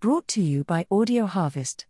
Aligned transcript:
Brought 0.00 0.28
to 0.28 0.40
you 0.40 0.62
by 0.62 0.86
Audio 0.92 1.26
Harvest. 1.26 1.84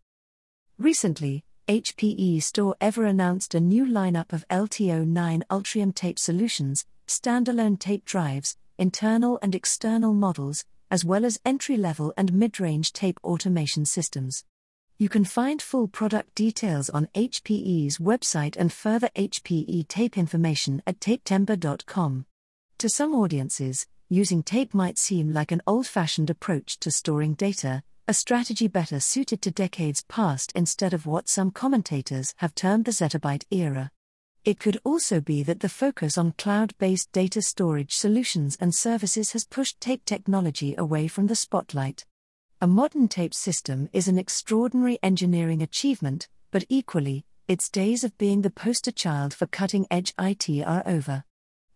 Recently, 0.79 1.45
HPE 1.69 2.39
StoreEver 2.39 3.07
announced 3.07 3.55
a 3.55 3.61
new 3.61 3.85
lineup 3.85 4.33
of 4.33 4.49
LTO 4.49 5.07
9 5.07 5.45
Ultrium 5.51 5.95
tape 5.95 6.19
solutions, 6.19 6.87
standalone 7.07 7.79
tape 7.79 8.07
drives, 8.07 8.57
internal 8.79 9.39
and 9.43 9.55
external 9.55 10.15
models, 10.15 10.65
as 10.91 11.05
well 11.05 11.27
as 11.27 11.39
entry 11.45 11.77
level 11.77 12.15
and 12.17 12.33
mid 12.33 12.59
range 12.59 12.95
tape 12.95 13.21
automation 13.23 13.85
systems. 13.85 14.43
You 14.97 15.11
can 15.11 15.27
find 15.27 15.61
full 15.61 15.87
product 15.87 16.35
details 16.35 16.89
on 16.89 17.11
HPE's 17.15 17.99
website 17.99 18.57
and 18.57 18.73
further 18.73 19.11
HPE 19.17 19.87
tape 19.87 20.17
information 20.17 20.83
at 20.87 20.99
tapetemper.com. 20.99 22.25
To 22.79 22.89
some 22.89 23.15
audiences, 23.15 23.87
using 24.09 24.43
tape 24.43 24.73
might 24.73 24.97
seem 24.97 25.35
like 25.35 25.53
an 25.53 25.61
old 25.67 25.87
fashioned 25.87 26.31
approach 26.31 26.79
to 26.79 26.91
storing 26.91 27.35
data, 27.35 27.83
a 28.09 28.15
strategy 28.15 28.69
better 28.69 28.99
suited 28.99 29.43
to 29.43 29.51
decades 29.51 30.03
past 30.09 30.51
instead 30.55 30.95
of 30.95 31.05
what 31.05 31.29
some 31.29 31.51
commentators 31.51 32.33
have 32.39 32.55
termed 32.55 32.87
the 32.87 32.91
zettabyte 32.91 33.45
era. 33.51 33.91
It 34.47 34.59
could 34.59 34.81
also 34.83 35.21
be 35.21 35.43
that 35.43 35.61
the 35.61 35.69
focus 35.69 36.17
on 36.17 36.33
cloud 36.39 36.73
based 36.79 37.13
data 37.13 37.43
storage 37.43 37.95
solutions 37.95 38.57
and 38.59 38.75
services 38.75 39.33
has 39.33 39.45
pushed 39.45 39.79
tape 39.79 40.07
technology 40.07 40.75
away 40.79 41.07
from 41.07 41.27
the 41.27 41.37
spotlight. 41.37 42.07
A 42.63 42.67
modern 42.67 43.09
tape 43.09 43.35
system 43.35 43.91
is 43.93 44.09
an 44.09 44.19
extraordinary 44.19 44.99
engineering 45.03 45.61
achievement, 45.61 46.29
but 46.51 46.65
equally, 46.71 47.27
its 47.47 47.69
days 47.69 48.05
of 48.05 48.17
being 48.17 48.41
the 48.41 48.49
poster 48.49 48.91
child 48.91 49.35
for 49.35 49.47
cutting 49.47 49.87
edge 49.91 50.15
IT 50.19 50.49
are 50.67 50.83
over. 50.87 51.25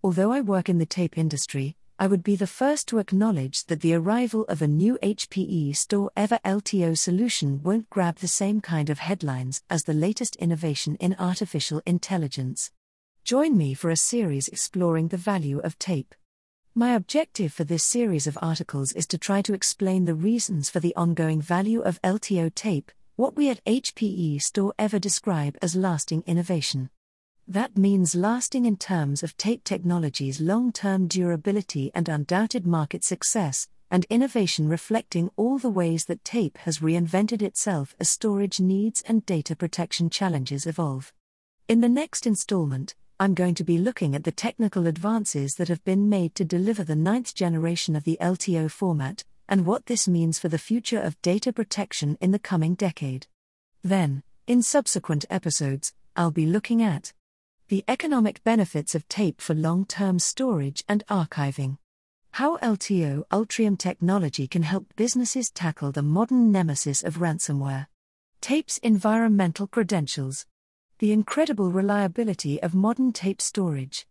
Although 0.03 0.33
I 0.33 0.41
work 0.41 0.71
in 0.71 0.79
the 0.79 0.87
tape 0.87 1.19
industry, 1.19 1.77
I 1.99 2.07
would 2.07 2.23
be 2.23 2.37
the 2.37 2.47
first 2.47 2.89
to 2.89 2.99
acknowledge 2.99 3.67
that 3.67 3.81
the 3.81 3.95
arrival 3.95 4.45
of 4.49 4.61
a 4.61 4.67
new 4.67 4.99
HPE 5.03 5.71
StoreEver 5.71 6.41
LTO 6.43 6.99
solution 6.99 7.63
won't 7.63 7.91
grab 7.91 8.17
the 8.17 8.29
same 8.29 8.61
kind 8.61 8.91
of 8.91 8.99
headlines 8.99 9.63
as 9.71 9.85
the 9.85 9.93
latest 9.93 10.37
innovation 10.37 10.97
in 10.97 11.15
artificial 11.19 11.81
intelligence. 11.87 12.71
Join 13.25 13.57
me 13.57 13.75
for 13.75 13.91
a 13.91 13.97
series 13.97 14.49
exploring 14.49 15.09
the 15.09 15.17
value 15.17 15.61
of 15.61 15.79
tape. 15.79 16.15
My 16.75 16.95
objective 16.95 17.53
for 17.53 17.65
this 17.65 17.85
series 17.85 18.27
of 18.27 18.39
articles 18.41 18.93
is 18.93 19.07
to 19.09 19.19
try 19.19 19.43
to 19.43 19.55
explain 19.55 20.07
the 20.07 20.15
reasons 20.15 20.71
for 20.71 20.81
the 20.81 20.97
ongoing 20.97 21.41
value 21.41 21.83
of 21.83 22.01
LTO 22.03 22.55
tape, 22.55 22.91
what 23.15 23.37
we 23.37 23.51
at 23.51 23.65
HPE 23.65 24.37
StoreEver 24.37 25.01
describe 25.01 25.57
as 25.61 25.77
lasting 25.77 26.25
innovation. 26.27 26.89
That 27.49 27.77
means 27.77 28.15
lasting 28.15 28.65
in 28.65 28.77
terms 28.77 29.23
of 29.23 29.37
tape 29.37 29.65
technology's 29.65 30.41
long 30.41 30.73
term 30.73 31.07
durability 31.09 31.91
and 31.95 32.09
undoubted 32.09 32.67
market 32.67 33.05
success, 33.05 33.69
and 33.91 34.07
innovation 34.09 34.69
reflecting 34.69 35.31
all 35.37 35.59
the 35.59 35.69
ways 35.69 36.07
that 36.07 36.25
tape 36.25 36.57
has 36.59 36.79
reinvented 36.79 37.43
itself 37.43 37.95
as 38.01 38.09
storage 38.09 38.59
needs 38.59 39.03
and 39.03 39.27
data 39.27 39.55
protection 39.55 40.09
challenges 40.09 40.67
evolve. 40.67 41.13
In 41.69 41.81
the 41.81 41.89
next 41.89 42.27
installment, 42.27 42.95
I'm 43.21 43.35
going 43.35 43.55
to 43.57 43.65
be 43.65 43.77
looking 43.77 44.15
at 44.15 44.25
the 44.25 44.33
technical 44.33 44.87
advances 44.87 45.57
that 45.57 45.69
have 45.69 45.85
been 45.85 46.09
made 46.09 46.35
to 46.37 46.45
deliver 46.45 46.85
the 46.85 46.97
ninth 46.97 47.35
generation 47.35 47.95
of 47.95 48.05
the 48.05 48.19
LTO 48.21 48.71
format, 48.71 49.25
and 49.49 49.67
what 49.67 49.87
this 49.87 50.09
means 50.09 50.39
for 50.39 50.49
the 50.49 50.59
future 50.59 51.01
of 51.01 51.21
data 51.23 51.53
protection 51.53 52.17
in 52.21 52.31
the 52.31 52.39
coming 52.39 52.75
decade. 52.75 53.27
Then, 53.83 54.23
in 54.47 54.63
subsequent 54.63 55.25
episodes, 55.29 55.93
I'll 56.17 56.31
be 56.31 56.47
looking 56.47 56.83
at 56.83 57.13
the 57.73 57.85
economic 57.89 58.45
benefits 58.45 58.95
of 58.95 59.09
tape 59.09 59.41
for 59.41 59.55
long 59.55 59.87
term 59.87 60.19
storage 60.19 60.85
and 60.91 61.03
archiving. 61.07 61.79
How 62.33 62.59
LTO 62.59 63.25
Ultrium 63.33 63.79
technology 63.79 64.47
can 64.47 64.63
help 64.63 64.95
businesses 64.95 65.51
tackle 65.51 65.91
the 65.91 66.03
modern 66.03 66.53
nemesis 66.53 67.03
of 67.03 67.17
ransomware. 67.17 67.87
Tape's 68.43 68.77
environmental 68.77 69.67
credentials. 69.67 70.45
The 70.99 71.13
incredible 71.13 71.73
reliability 71.73 72.63
of 72.63 72.75
modern 72.75 73.11
tape 73.11 73.41
storage. 73.41 74.07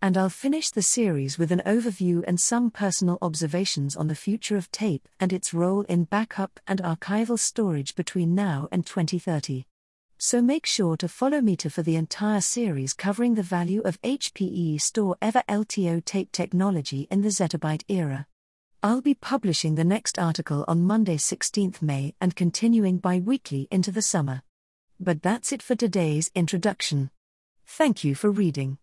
And 0.00 0.16
I'll 0.16 0.30
finish 0.30 0.70
the 0.70 0.80
series 0.80 1.36
with 1.36 1.52
an 1.52 1.60
overview 1.66 2.24
and 2.26 2.40
some 2.40 2.70
personal 2.70 3.18
observations 3.20 3.94
on 3.94 4.08
the 4.08 4.14
future 4.14 4.56
of 4.56 4.72
tape 4.72 5.06
and 5.20 5.34
its 5.34 5.52
role 5.52 5.82
in 5.82 6.04
backup 6.04 6.60
and 6.66 6.80
archival 6.82 7.38
storage 7.38 7.94
between 7.94 8.34
now 8.34 8.68
and 8.72 8.86
2030 8.86 9.66
so 10.24 10.40
make 10.40 10.64
sure 10.64 10.96
to 10.96 11.08
follow 11.08 11.40
me 11.40 11.56
to 11.56 11.68
for 11.68 11.82
the 11.82 11.96
entire 11.96 12.40
series 12.40 12.94
covering 12.94 13.34
the 13.34 13.42
value 13.42 13.82
of 13.84 14.00
HPE 14.02 14.76
StoreEver 14.76 15.42
LTO 15.48 16.04
tape 16.04 16.30
technology 16.30 17.08
in 17.10 17.22
the 17.22 17.28
zettabyte 17.28 17.82
era. 17.88 18.28
I'll 18.84 19.00
be 19.00 19.14
publishing 19.14 19.74
the 19.74 19.82
next 19.82 20.20
article 20.20 20.64
on 20.68 20.84
Monday 20.84 21.16
16th 21.16 21.82
May 21.82 22.14
and 22.20 22.36
continuing 22.36 22.98
bi 22.98 23.18
weekly 23.18 23.66
into 23.72 23.90
the 23.90 24.00
summer. 24.00 24.42
But 25.00 25.22
that's 25.22 25.50
it 25.50 25.60
for 25.60 25.74
today's 25.74 26.30
introduction. 26.36 27.10
Thank 27.66 28.04
you 28.04 28.14
for 28.14 28.30
reading. 28.30 28.78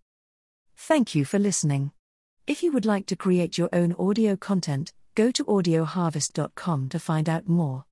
Thank 0.76 1.16
you 1.16 1.24
for 1.24 1.40
listening. 1.40 1.94
If 2.48 2.64
you 2.64 2.74
would 2.74 2.86
like 2.86 3.06
to 3.06 3.16
create 3.16 3.58
your 3.58 3.70
own 3.72 3.96
audio 3.98 4.36
content, 4.36 4.92
go 5.16 5.32
to 5.32 5.46
audioharvest.com 5.46 6.90
to 6.90 7.00
find 7.00 7.30
out 7.30 7.48
more. 7.48 7.86